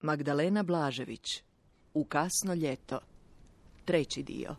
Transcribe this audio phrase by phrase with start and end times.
[0.00, 1.42] Magdalena Blažević
[1.94, 3.00] U kasno ljeto
[3.84, 4.56] Treći dio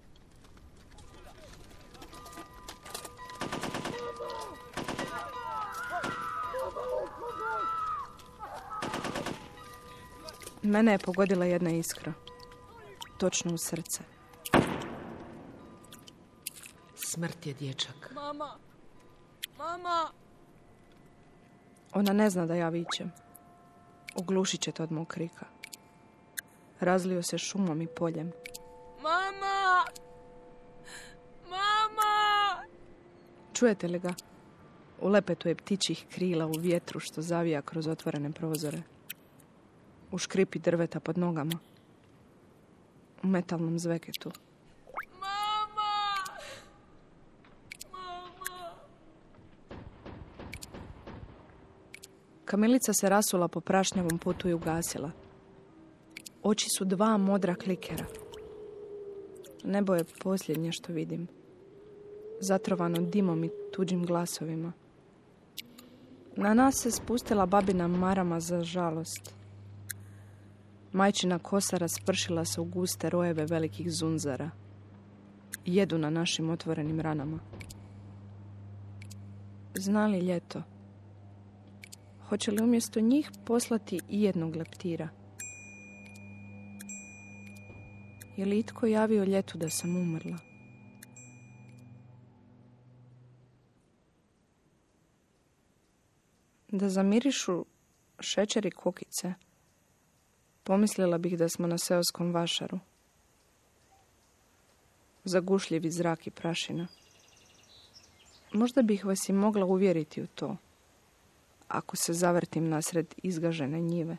[10.62, 12.14] Mene je pogodila jedna iskra.
[13.18, 14.04] Točno u srce.
[16.96, 18.12] Smrt je dječak.
[18.16, 18.58] Mama!
[19.58, 20.12] Mama!
[21.94, 23.12] Ona ne zna da ja vićem.
[24.16, 25.46] Uglušit će to od mog krika.
[26.80, 28.32] Razlio se šumom i poljem.
[29.02, 29.86] Mama!
[31.43, 32.64] Mama!
[33.53, 34.14] Čujete li ga?
[35.02, 38.81] U lepetu je ptičih krila u vjetru što zavija kroz otvorene prozore.
[40.11, 41.59] U škripi drveta pod nogama.
[43.23, 44.31] U metalnom zveketu.
[45.19, 46.16] Mama!
[47.91, 48.75] Mama!
[52.50, 55.12] Kamilica se rasula po prašnjavom putu i ugasila.
[56.44, 58.06] Oči su dva modra klikera.
[59.64, 61.28] Nebo je posljednje što vidim.
[62.39, 64.73] Zatrovano dimom i tuđim glasovima.
[66.36, 69.34] Na nas se spustila babina marama za žalost.
[70.91, 74.50] Majčina kosa raspršila se u guste rojeve velikih zunzara.
[75.66, 77.39] Jedu na našim otvorenim ranama.
[79.75, 80.63] Znali ljeto?
[82.30, 85.09] Hoće li umjesto njih poslati i jednog leptira?
[88.38, 90.38] Je li itko javio ljetu da sam umrla?
[96.67, 97.66] Da zamirišu
[98.19, 99.33] šećer i kukice,
[100.63, 102.80] pomislila bih da smo na seoskom vašaru.
[105.23, 106.88] Zagušljivi zrak i prašina.
[108.53, 110.57] Možda bih vas i mogla uvjeriti u to,
[111.70, 114.17] ako se zavrtim nasred izgažene njive.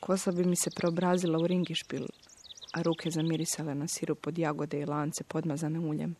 [0.00, 2.06] Kosa bi mi se preobrazila u ringišpil,
[2.72, 6.16] a ruke zamirisale na sirup od jagode i lance podmazane uljem.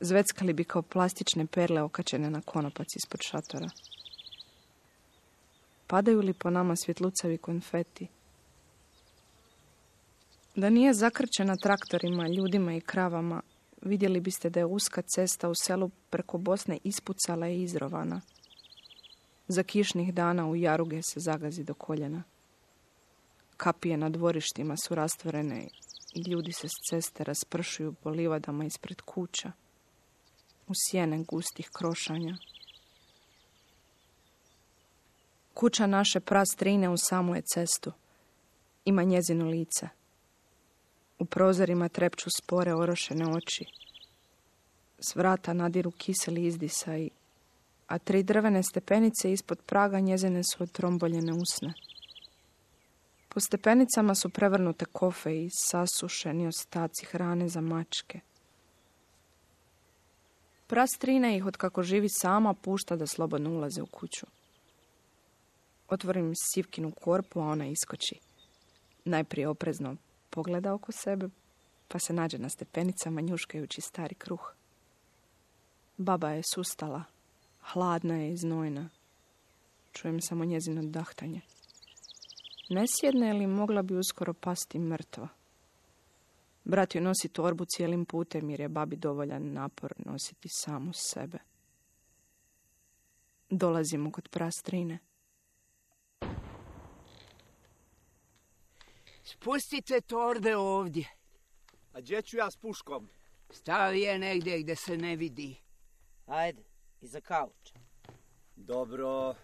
[0.00, 3.68] Zveckali bi kao plastične perle okačene na konopac ispod šatora.
[5.86, 8.06] Padaju li po nama svjetlucavi konfeti?
[10.56, 13.42] Da nije zakrčena traktorima, ljudima i kravama,
[13.82, 18.20] vidjeli biste da je uska cesta u selu preko Bosne ispucala i izrovana.
[19.48, 22.22] Za kišnih dana u jaruge se zagazi do koljena.
[23.56, 25.68] Kapije na dvorištima su rastvorene
[26.14, 29.52] i ljudi se s ceste raspršuju po livadama ispred kuća,
[30.68, 32.36] u sjene gustih krošanja.
[35.54, 37.92] Kuća naše prastrine u samu je cestu.
[38.84, 39.88] Ima njezino lice.
[41.20, 43.64] U prozorima trepču spore orošene oči.
[44.98, 47.08] S vrata nadiru kiseli izdisaj,
[47.86, 51.72] a tri drvene stepenice ispod praga njezine su otromboljene usne.
[53.28, 58.20] Po stepenicama su prevrnute kofe i sasušeni ostaci hrane za mačke.
[60.66, 64.26] Prastrina ih od kako živi sama pušta da slobodno ulaze u kuću.
[65.88, 68.18] Otvorim sivkinu korpu, a ona iskoči.
[69.04, 69.96] Najprije oprezno
[70.30, 71.28] pogleda oko sebe,
[71.88, 74.54] pa se nađe na stepenicama njuškajući stari kruh.
[75.96, 77.02] Baba je sustala,
[77.60, 78.88] hladna je i znojna.
[79.92, 81.40] Čujem samo njezino dahtanje.
[82.68, 85.28] Nesjedna je li mogla bi uskoro pasti mrtva.
[86.64, 91.38] Brat joj nosi torbu cijelim putem jer je babi dovoljan napor nositi samu sebe.
[93.50, 94.98] Dolazimo kod prastrine.
[99.30, 101.08] Spustite torbe ovdje.
[101.92, 103.08] A gdje ću ja s puškom?
[103.50, 105.56] Stavi je negdje gdje se ne vidi.
[106.26, 106.62] Ajde,
[107.00, 107.74] iza kauča.
[108.56, 109.34] Dobro.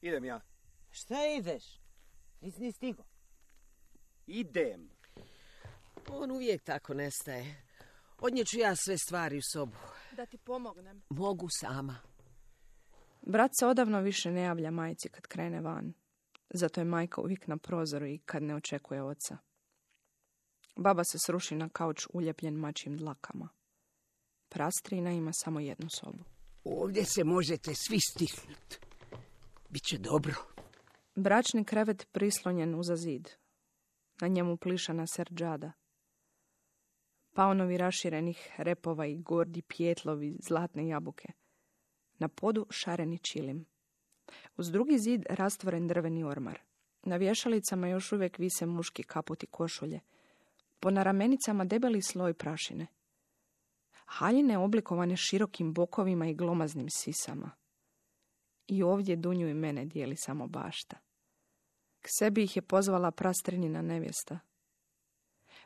[0.00, 0.40] Idem ja.
[0.90, 1.64] Šta ideš?
[2.40, 3.02] Nisi ni stigo.
[4.26, 4.90] Idem.
[6.08, 7.62] On uvijek tako nestaje.
[8.18, 9.76] Odnijeću ja sve stvari u sobu.
[10.12, 11.02] Da ti pomognem.
[11.10, 11.96] Mogu sama.
[13.22, 15.92] Brat se odavno više ne javlja majci kad krene van.
[16.50, 19.38] Zato je majka uvijek na prozoru i kad ne očekuje oca.
[20.76, 23.48] Baba se sruši na kauč uljepljen mačim dlakama.
[24.48, 26.24] Prastrina ima samo jednu sobu.
[26.64, 28.78] Ovdje se možete svi stisnuti.
[29.68, 30.34] Biće dobro.
[31.14, 33.28] Bračni krevet prislonjen uza zid.
[34.20, 35.72] Na njemu plišana serđada.
[37.34, 41.28] Paunovi raširenih repova i gordi pjetlovi zlatne jabuke.
[42.18, 43.66] Na podu šareni čilim.
[44.56, 46.58] Uz drugi zid rastvoren drveni ormar.
[47.02, 50.00] Na vješalicama još uvijek vise muški kaputi košulje.
[50.80, 52.86] Po naramenicama debeli sloj prašine.
[54.04, 57.50] Haljine oblikovane širokim bokovima i glomaznim sisama.
[58.66, 60.96] I ovdje Dunju i mene dijeli samo bašta.
[62.00, 64.38] K sebi ih je pozvala prastrinina nevjesta.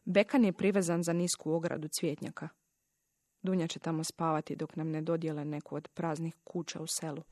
[0.05, 2.49] Bekan je privezan za nisku ogradu cvjetnjaka.
[3.43, 7.22] Dunja će tamo spavati dok nam ne dodijele neku od praznih kuća u selu.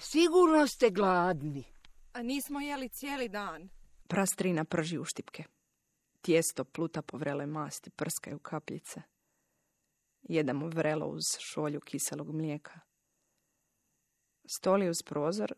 [0.00, 1.64] Sigurno ste gladni.
[2.12, 3.68] A nismo jeli cijeli dan.
[4.08, 5.44] Prastrina prži uštipke.
[6.20, 9.02] Tijesto pluta po vrele masti, prskaju kapljice.
[10.22, 12.80] Jedamo vrelo uz šolju kiselog mlijeka.
[14.58, 15.54] Stoli uz prozor.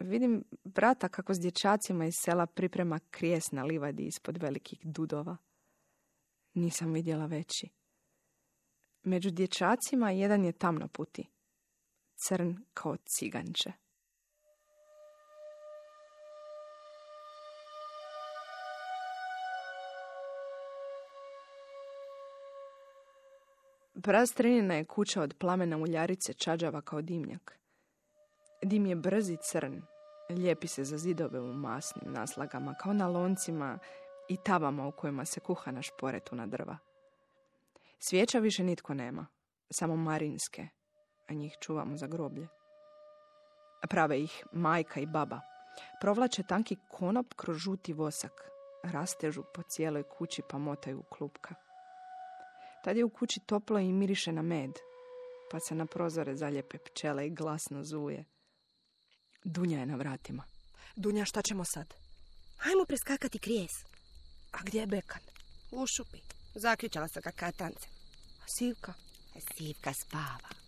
[0.00, 5.36] Vidim brata kako s dječacima iz sela priprema krijes na livadi ispod velikih dudova.
[6.54, 7.68] Nisam vidjela veći.
[9.02, 11.33] Među dječacima jedan je tamno puti.
[12.26, 13.72] Crn kao ciganče.
[24.02, 27.58] Prastrenina je kuća od plamena uljarice čađava kao dimnjak.
[28.62, 29.82] Dim je brz i crn,
[30.30, 33.78] lijepi se za zidove u masnim naslagama, kao na loncima
[34.28, 36.78] i tavama u kojima se kuha na šporetu na drva.
[37.98, 39.26] Svijeća više nitko nema,
[39.70, 40.68] samo marinske,
[41.28, 42.48] a njih čuvamo za groblje.
[43.90, 45.40] Prave ih majka i baba.
[46.00, 48.50] Provlače tanki konop kroz žuti vosak,
[48.82, 51.54] rastežu po cijeloj kući pa motaju u klupka.
[52.84, 54.72] Tad je u kući toplo i miriše na med,
[55.50, 58.24] pa se na prozore zaljepe pčele i glasno zuje.
[59.44, 60.44] Dunja je na vratima.
[60.96, 61.94] Dunja, šta ćemo sad?
[62.58, 63.72] Hajmo preskakati krijes.
[64.52, 65.22] A gdje je Bekan?
[65.72, 66.18] U šupi.
[66.54, 67.88] Zaključala sam ga katance.
[68.42, 68.92] A Sivka?
[69.56, 70.63] Sivka spava.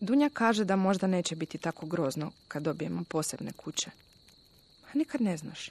[0.00, 3.90] Dunja kaže da možda neće biti tako grozno kad dobijemo posebne kuće.
[4.88, 5.70] A nikad ne znaš.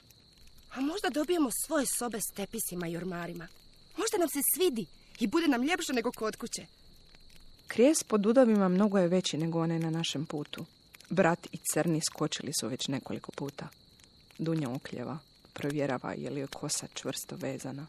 [0.74, 3.48] A možda dobijemo svoje sobe s tepisima i ormarima.
[3.96, 4.86] Možda nam se svidi
[5.20, 6.66] i bude nam ljepše nego kod kuće.
[7.66, 10.64] Krijes pod dudovima mnogo je veći nego onaj na našem putu.
[11.10, 13.68] Brat i crni skočili su već nekoliko puta.
[14.38, 15.18] Dunja okljeva,
[15.52, 17.86] provjerava je li je kosa čvrsto vezana.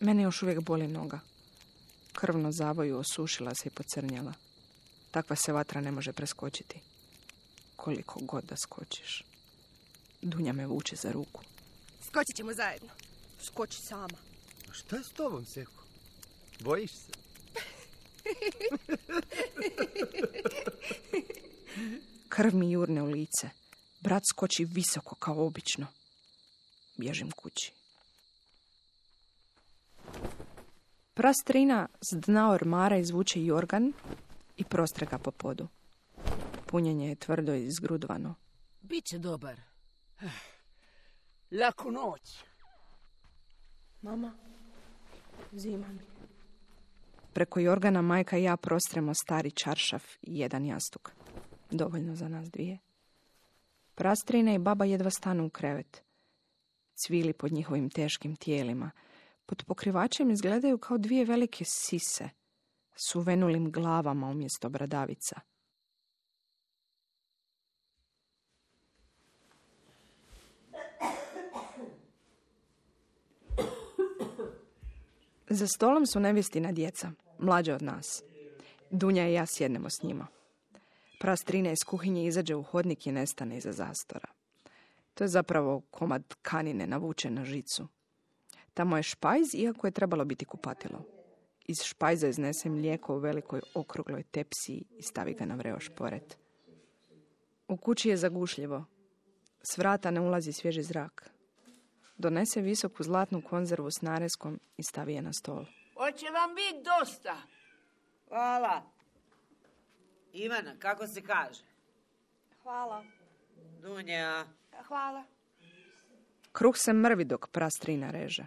[0.00, 1.20] Mene još uvijek boli noga.
[2.12, 4.32] Krvno zavoju osušila se i pocrnjala.
[5.12, 6.80] Takva se vatra ne može preskočiti.
[7.76, 9.24] Koliko god da skočiš.
[10.22, 11.42] Dunja me vuče za ruku.
[12.00, 12.88] Skočit ćemo zajedno.
[13.40, 14.18] Skoči sama.
[14.70, 15.84] A šta je s tobom, Seko?
[16.60, 17.12] Bojiš se?
[22.28, 23.50] Krv mi jurne u lice.
[24.00, 25.86] Brat skoči visoko kao obično.
[26.96, 27.72] Bježim kući.
[31.14, 33.92] Prastrina s dna ormara izvuče jorgan
[34.62, 35.68] i prostrega po podu.
[36.66, 38.34] Punjenje je tvrdo i zgrudvano.
[38.82, 39.60] Biće dobar.
[41.50, 42.44] Laku noć.
[44.02, 44.34] Mama,
[45.52, 46.00] zima mi.
[47.32, 51.12] Preko jorgana majka i ja prostremo stari čaršaf i jedan jastuk.
[51.70, 52.78] Dovoljno za nas dvije.
[53.94, 56.02] Prastrina i baba jedva stanu u krevet.
[56.94, 58.90] Cvili pod njihovim teškim tijelima.
[59.46, 62.41] Pod pokrivačem izgledaju kao dvije velike sise
[62.96, 65.40] s uvenulim glavama umjesto bradavica.
[75.48, 78.22] Za stolom su nevjestina djeca, mlađa od nas.
[78.90, 80.26] Dunja i ja sjednemo s njima.
[81.20, 84.28] Prastrina iz kuhinje izađe u hodnik i nestane iza zastora.
[85.14, 87.88] To je zapravo komad kanine navučen na žicu.
[88.74, 91.04] Tamo je špajz, iako je trebalo biti kupatilo.
[91.72, 96.38] Iz špajza iznese mlijeko u velikoj okrugloj tepsiji i stavi ga na vreo šporet.
[97.68, 98.84] U kući je zagušljivo.
[99.62, 101.30] S vrata ne ulazi svježi zrak.
[102.16, 105.64] Donese visoku zlatnu konzervu s nareskom i stavi je na stol.
[105.96, 107.36] Hoće vam biti dosta.
[108.28, 108.82] Hvala.
[110.32, 111.62] Ivana, kako se kaže?
[112.62, 113.04] Hvala.
[113.82, 114.44] Dunja.
[114.88, 115.24] Hvala.
[116.52, 118.46] Kruh se mrvi dok prastrina reže.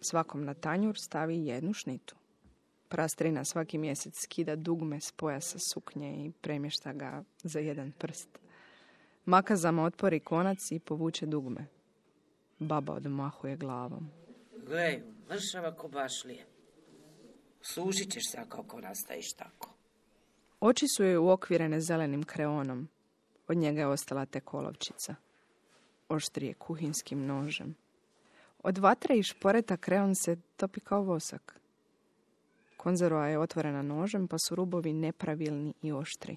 [0.00, 2.21] Svakom na tanjur stavi jednu šnitu.
[2.92, 8.28] Prastrina svaki mjesec skida dugme s pojasa suknje i premješta ga za jedan prst.
[9.24, 11.66] Makazama otvori konac i povuče dugme.
[12.58, 14.10] Baba odmahuje glavom.
[14.66, 16.46] Glej, mršava ko bašlije.
[17.62, 19.74] Sušit ćeš se ako nastaviš tako.
[20.60, 22.88] Oči su joj uokvirene zelenim kreonom.
[23.48, 25.14] Od njega je ostala te kolovčica.
[26.08, 27.74] Oštrije kuhinskim nožem.
[28.62, 31.61] Od vatre i šporeta kreon se topi kao vosak.
[32.82, 36.36] Konzerva je otvorena nožem, pa su rubovi nepravilni i oštri.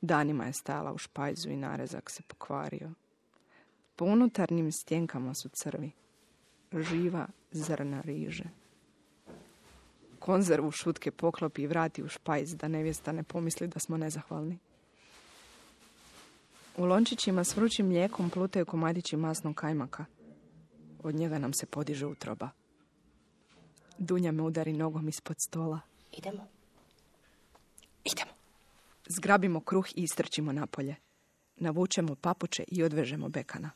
[0.00, 2.90] Danima je stajala u špajzu i narezak se pokvario.
[3.96, 5.90] Po unutarnjim stjenkama su crvi.
[6.72, 8.44] Živa zrna riže.
[10.18, 14.58] Konzervu šutke poklopi i vrati u špajz da nevjesta ne pomisli da smo nezahvalni.
[16.76, 20.04] U lončićima s vrućim mlijekom plutaju komadići masnog kajmaka.
[21.02, 22.50] Od njega nam se podiže utroba.
[23.98, 25.80] Dunja me udari nogom ispod stola.
[26.12, 26.46] Idemo.
[28.04, 28.32] Idemo.
[29.08, 30.96] Zgrabimo kruh i istrčimo napolje.
[31.56, 33.70] Navučemo papuče i odvežemo bekana.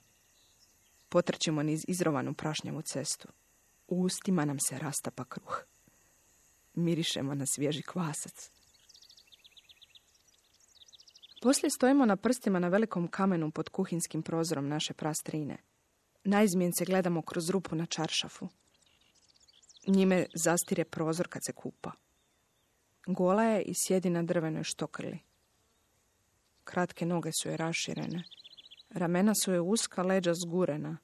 [1.08, 3.28] Potrčimo niz izrovanu prašnjavu cestu.
[3.88, 5.64] U ustima nam se rastapa kruh.
[6.74, 8.50] Mirišemo na svježi kvasac.
[11.42, 15.56] Poslije stojimo na prstima na velikom kamenu pod kuhinskim prozorom naše prastrine.
[16.24, 18.48] Naizmjence gledamo kroz rupu na čaršafu.
[19.86, 21.92] Njime zastire prozor kad se kupa.
[23.06, 25.18] Gola je i sjedi na drvenoj štokrli.
[26.64, 28.22] Kratke noge su je raširene.
[28.90, 30.98] Ramena su je uska, leđa zgurena.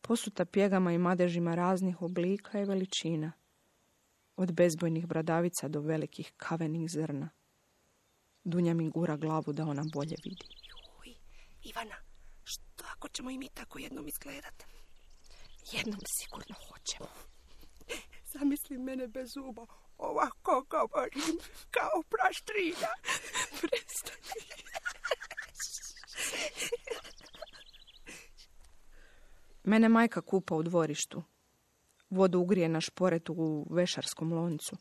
[0.00, 3.32] Posuta pjegama i madežima raznih oblika i veličina.
[4.36, 7.30] Od bezbojnih bradavica do velikih kavenih zrna.
[8.44, 10.46] Dunja mi gura glavu da ona bolje vidi.
[11.00, 11.14] Uj,
[11.62, 11.96] Ivana,
[12.44, 14.64] što ako ćemo i mi tako jednom izgledat?
[15.72, 17.37] Jednom sigurno hoćemo.
[18.38, 19.66] Zamisli mene bez zuba.
[19.98, 21.38] Ovako govorim,
[21.70, 22.92] kao praštrina.
[23.60, 24.58] Prestani.
[29.64, 31.22] Mene majka kupa u dvorištu.
[32.10, 34.76] Vodu ugrije na šporet u vešarskom loncu.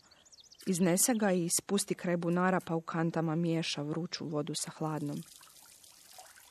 [0.66, 5.18] Iznese ga i spusti kraj bunara pa u kantama miješa vruću vodu sa hladnom.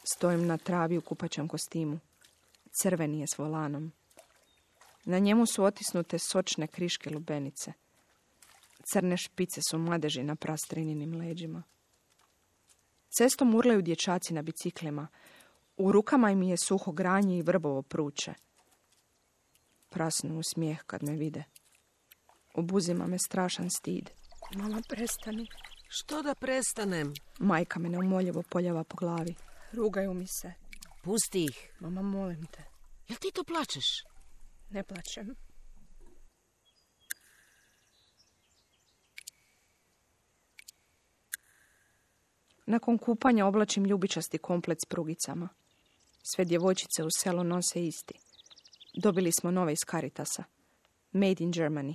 [0.05, 1.99] Stojim na travi u kupaćem kostimu.
[2.83, 3.93] Crveni je s volanom.
[5.07, 7.73] Na njemu su otisnute sočne kriške lubenice.
[8.93, 11.63] Crne špice su madeži na prastrininim leđima.
[13.19, 15.09] Cestom urlaju dječaci na biciklima.
[15.77, 18.35] U rukama im je suho granje i vrbovo pruče.
[19.91, 21.45] Prasnu u smijeh kad me vide.
[22.55, 24.11] Obuzima me strašan stid.
[24.55, 25.47] Mama, prestani.
[25.89, 27.15] Što da prestanem?
[27.39, 29.35] Majka me neumoljivo poljava po glavi.
[29.73, 30.53] Rugaju mi se.
[31.03, 31.71] Pusti ih.
[31.81, 32.63] Mama, molim te.
[33.09, 33.87] Jel ti to plačeš?
[34.71, 35.35] Ne plaćem.
[42.67, 45.49] Nakon kupanja oblačim ljubičasti komplet s prugicama.
[46.23, 48.15] Sve djevojčice u selu nose isti.
[49.03, 50.45] Dobili smo nove iz Caritasa.
[51.13, 51.95] Made in Germany.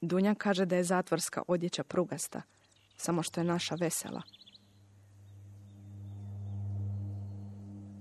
[0.00, 2.42] Dunja kaže da je zatvorska odjeća prugasta,
[2.96, 4.22] samo što je naša vesela.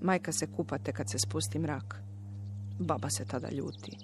[0.01, 2.07] Majka se kupate kad se spusti mrak.
[2.79, 3.98] Baba se tada ljuti.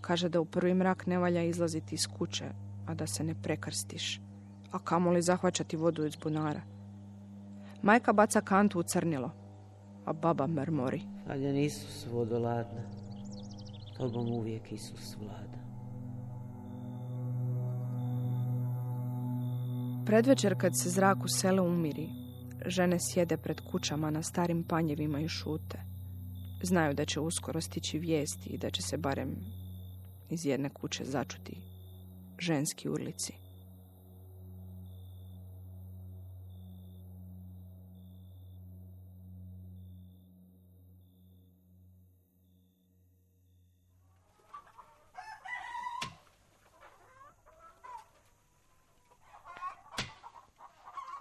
[0.00, 2.44] Kaže da u prvi mrak ne valja izlaziti iz kuće,
[2.86, 4.20] a da se ne prekrstiš.
[4.70, 6.60] A kamoli zahvaćati vodu iz bunara.
[7.82, 9.30] Majka baca kantu u crnilo,
[10.04, 11.02] a baba mrmori.
[11.28, 12.82] Aljan Isus vodoladna,
[13.96, 15.56] tobom uvijek Isus vlada.
[20.06, 22.08] Predvečer kad se zrak u selu umiri,
[22.66, 25.95] žene sjede pred kućama na starim panjevima i šute.
[26.62, 29.36] Znaju da će uskoro stići vijesti i da će se barem
[30.30, 31.56] iz jedne kuće začuti
[32.38, 33.32] ženski urlici.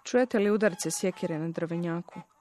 [0.03, 2.34] Čujete li udarce sjekire na drvenjaku?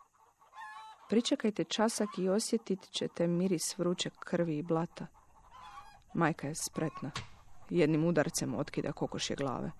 [1.14, 5.06] Pričekajte časak i osjetit ćete miris vruće krvi i blata.
[6.14, 7.10] Majka je spretna.
[7.70, 9.70] Jednim udarcem otkida kokošje glave.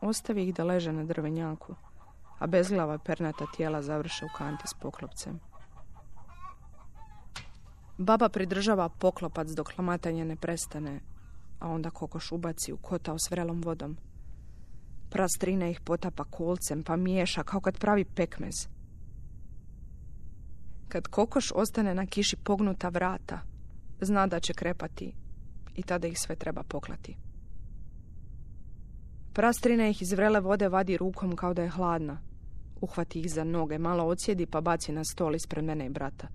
[0.00, 1.74] Ostavi ih da leže na drvenjaku,
[2.38, 5.40] a bezglava pernata tijela završe u kanti s poklopcem.
[7.98, 11.00] Baba pridržava poklopac dok lamatanje ne prestane,
[11.60, 13.96] a onda kokoš ubaci u kotao s vrelom vodom.
[15.10, 18.77] Prastrina ih potapa kolcem pa miješa kao kad pravi pekmez.
[20.88, 23.40] Kad kokoš ostane na kiši pognuta vrata,
[24.00, 25.14] zna da će krepati
[25.74, 27.16] i tada ih sve treba poklati.
[29.32, 32.20] Prastrina ih iz vrele vode vadi rukom kao da je hladna.
[32.80, 36.28] Uhvati ih za noge, malo odsjedi pa baci na stol ispred mene i brata.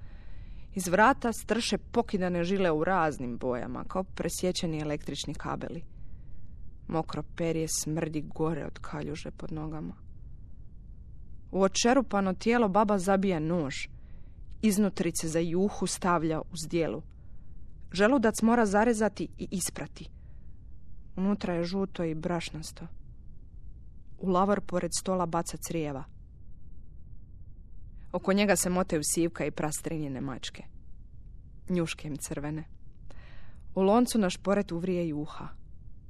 [0.75, 5.83] Iz vrata strše pokidane žile u raznim bojama, kao presjećeni električni kabeli.
[6.88, 9.95] Mokro perje smrdi gore od kaljuže pod nogama.
[11.51, 13.75] U očerupano tijelo baba zabija nož.
[14.65, 17.01] Iznutrice za juhu stavlja u zdjelu.
[17.91, 20.10] Želudac mora zarezati i isprati.
[21.15, 22.88] Unutra je žuto i brašnasto.
[24.20, 26.03] U lavor pored stola baca crijeva.
[28.12, 30.63] Oko njega se motaju sivka i prastrinjene mačke.
[31.70, 32.63] Njuške im crvene.
[33.75, 35.48] U loncu na šporet uvrije juha.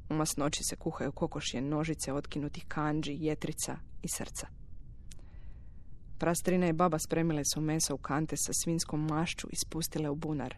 [0.10, 4.48] U masnoći se kuhaju kokošje nožice otkinutih kanđi, jetrica i srca.
[6.24, 10.56] Prastrina i baba spremile su mesa u kante sa svinskom mašću i spustile u bunar.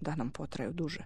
[0.00, 1.04] Da nam potraju duže.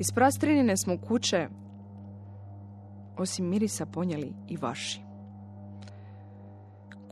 [0.00, 1.48] Iz prastrinine smo kuće,
[3.16, 5.07] osim mirisa, ponijeli i vaši.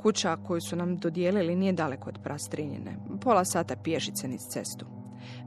[0.07, 2.97] Kuća koju su nam dodijelili nije daleko od prastrinine.
[3.21, 4.87] Pola sata pješice niz cestu.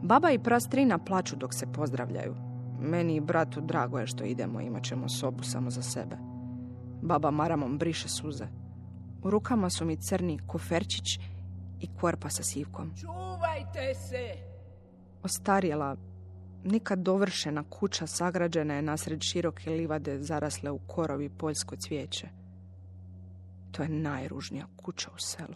[0.01, 2.35] Baba i prastrina plaću dok se pozdravljaju.
[2.79, 6.17] Meni i bratu drago je što idemo, imat ćemo sobu samo za sebe.
[7.01, 8.47] Baba maramom briše suze.
[9.23, 11.19] U rukama su mi crni koferčić
[11.79, 12.91] i korpa sa sivkom.
[13.01, 14.33] Čuvajte se!
[15.23, 15.95] Ostarjela,
[16.63, 22.38] nikad dovršena kuća sagrađena je nasred široke livade zarasle u korovi poljsko cvijeće.
[23.71, 25.55] To je najružnija kuća u selu.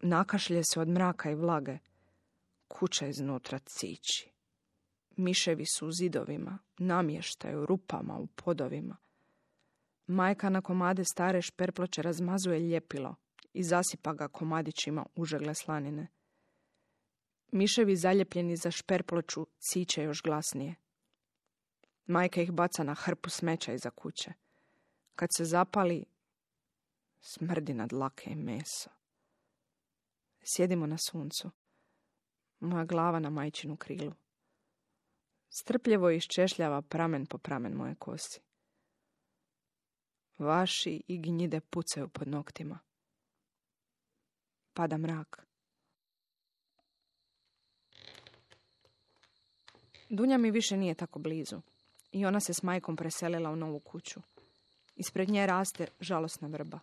[0.00, 1.78] Nakašlje se od mraka i vlage.
[2.68, 4.30] Kuća iznutra cići.
[5.16, 8.96] Miševi su u zidovima, namještaju rupama u podovima.
[10.06, 13.14] Majka na komade stare šperploče razmazuje ljepilo
[13.52, 16.06] i zasipa ga komadićima užegle slanine.
[17.52, 20.74] Miševi zaljepljeni za šperploču ciće još glasnije.
[22.08, 24.32] Majka ih baca na hrpu smeća iza kuće.
[25.14, 26.04] Kad se zapali,
[27.20, 28.90] smrdi na dlake i meso.
[30.42, 31.50] Sjedimo na suncu.
[32.60, 34.12] Moja glava na majčinu krilu.
[35.50, 38.40] Strpljivo iščešljava pramen po pramen moje kosi.
[40.38, 42.78] Vaši i gnjide pucaju pod noktima.
[44.72, 45.46] Pada mrak.
[50.08, 51.60] Dunja mi više nije tako blizu
[52.18, 54.20] i ona se s majkom preselila u novu kuću.
[54.96, 56.78] Ispred nje raste žalosna vrba.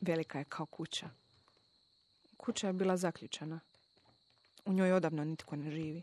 [0.00, 1.10] Velika je kao kuća.
[2.36, 3.60] Kuća je bila zaključana.
[4.64, 6.02] U njoj odavno nitko ne živi.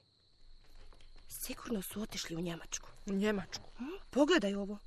[1.28, 2.90] Sigurno su otišli u Njemačku.
[3.06, 3.70] U Njemačku.
[4.10, 4.78] Pogledaj ovo.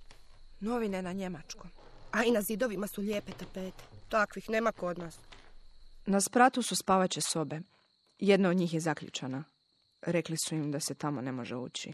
[0.61, 1.71] Novine na njemačkom.
[2.13, 3.85] A i na zidovima su lijepe tapete.
[4.09, 5.19] Takvih nema kod nas.
[6.07, 7.61] Na spratu su spavaće sobe.
[8.19, 9.45] Jedna od njih je zaključana.
[10.03, 11.93] Rekli su im da se tamo ne može ući.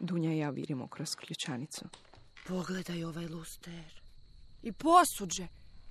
[0.00, 1.84] Dunja i ja virimo kroz ključanicu.
[2.48, 4.02] Pogledaj ovaj luster.
[4.62, 5.48] I posuđe.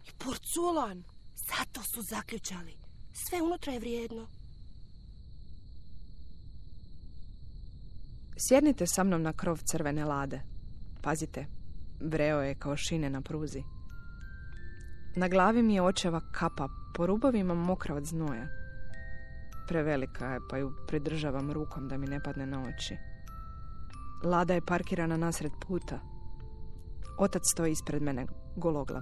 [0.07, 1.03] I porculan.
[1.35, 2.73] Zato su zaključali.
[3.13, 4.27] Sve unutra je vrijedno.
[8.37, 10.41] Sjednite sa mnom na krov crvene lade.
[11.01, 11.45] Pazite,
[12.01, 13.63] vreo je kao šine na pruzi.
[15.15, 18.47] Na glavi mi je očeva kapa, po rubovima mokra od znoja.
[19.67, 22.97] Prevelika je, pa ju pridržavam rukom da mi ne padne na oči.
[24.25, 25.99] Lada je parkirana nasred puta.
[27.17, 29.01] Otac stoji ispred mene, gologlav.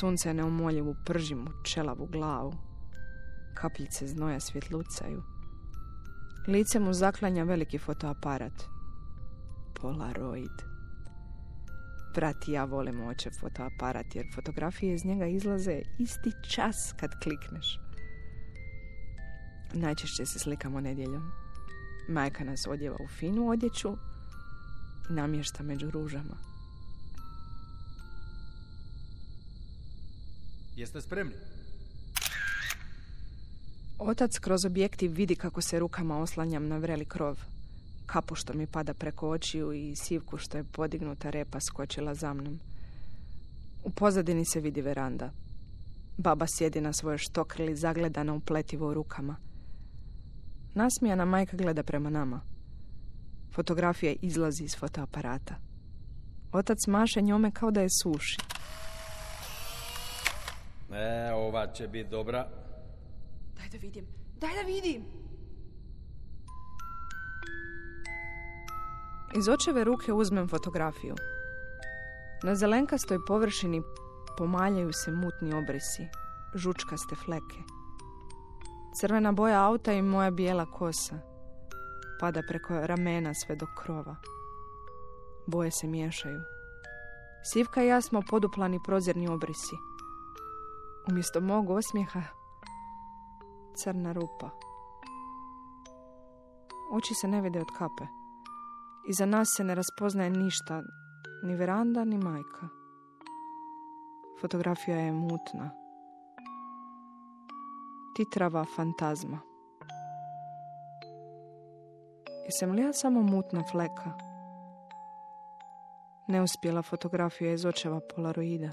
[0.00, 2.52] Sunce neumoljivu prži mu čelavu glavu.
[3.54, 5.22] Kapljice znoja svjetlucaju.
[6.46, 8.62] Lice mu zaklanja veliki fotoaparat.
[9.80, 10.62] Polaroid.
[12.14, 17.80] Brat i ja volimo očev fotoaparat jer fotografije iz njega izlaze isti čas kad klikneš.
[19.74, 21.39] Najčešće se slikamo nedjeljom.
[22.10, 23.96] Majka nas odjeva u finu odjeću
[25.10, 26.36] i namješta među ružama.
[30.76, 31.34] Jeste spremni?
[33.98, 37.38] Otac kroz objektiv vidi kako se rukama oslanjam na vreli krov.
[38.06, 42.60] Kapu što mi pada preko očiju i sivku što je podignuta repa skočila za mnom.
[43.84, 45.30] U pozadini se vidi veranda.
[46.16, 49.49] Baba sjedi na svojoj štokrli zagledana upletivo u rukama.
[50.74, 52.40] Nasmijana majka gleda prema nama.
[53.52, 55.54] Fotografija izlazi iz fotoaparata.
[56.52, 58.36] Otac maše njome kao da je suši.
[60.92, 62.48] E, ova će biti dobra.
[63.56, 64.06] Daj da vidim.
[64.40, 65.04] Daj da vidim.
[69.38, 71.14] Iz očeve ruke uzmem fotografiju.
[72.42, 73.82] Na zelenkastoj površini
[74.38, 76.08] pomaljaju se mutni obrisi,
[76.54, 77.79] žučkaste fleke.
[78.94, 81.18] Crvena boja auta i moja bijela kosa
[82.20, 84.16] pada preko ramena sve do krova.
[85.46, 86.40] Boje se miješaju.
[87.52, 89.76] Sivka i ja smo poduplani prozirni obrisi.
[91.10, 92.22] Umjesto mog osmijeha
[93.74, 94.50] crna rupa.
[96.92, 98.06] Oči se ne vide od kape.
[99.08, 100.82] Iza nas se ne raspoznaje ništa,
[101.42, 102.68] ni veranda, ni majka.
[104.40, 105.79] Fotografija je mutna.
[108.16, 109.40] Titrava fantazma.
[112.44, 114.12] Jesam li ja samo mutna fleka?
[116.28, 118.70] Neuspjela fotografija iz očeva polaroida.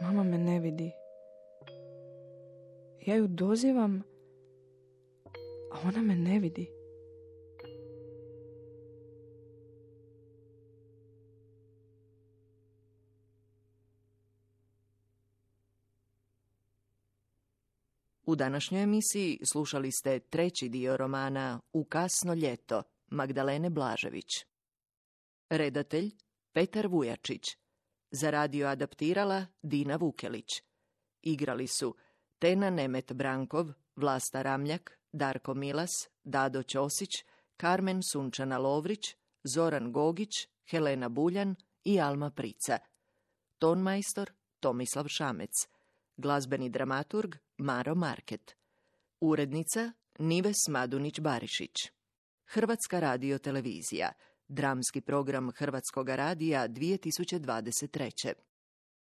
[0.00, 0.92] Mama me ne vidi.
[3.06, 4.02] Ja ju dozivam,
[5.72, 6.75] a ona me ne vidi.
[18.26, 24.26] U današnjoj emisiji slušali ste treći dio romana U kasno ljeto Magdalene Blažević.
[25.50, 26.10] Redatelj
[26.52, 27.42] Petar Vujačić.
[28.10, 30.62] Za radio adaptirala Dina Vukelić.
[31.22, 31.96] Igrali su
[32.38, 37.10] Tena Nemet Brankov, Vlasta Ramljak, Darko Milas, Dado Ćosić,
[37.56, 42.78] Karmen Sunčana Lovrić, Zoran Gogić, Helena Buljan i Alma Prica.
[43.58, 45.68] Tonmajstor Tomislav Šamec.
[46.16, 48.56] Glazbeni dramaturg Maro Market.
[49.20, 51.90] Urednica Nives Madunić-Barišić.
[52.46, 54.12] Hrvatska radio televizija.
[54.48, 58.32] Dramski program Hrvatskog radija 2023.